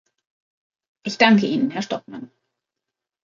Ich 1.03 1.19
danke 1.19 1.45
Ihnen, 1.45 1.69
Herr 1.69 1.83
Stockmann. 1.83 2.31